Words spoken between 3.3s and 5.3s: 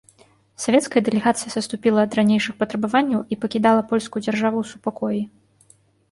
і пакідала польскую дзяржаву ў супакоі.